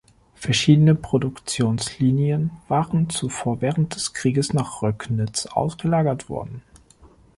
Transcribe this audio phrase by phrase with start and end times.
[0.33, 6.63] Verschiedene Produktionslinien waren zuvor während des Krieges nach Röcknitz ausgelagert worden.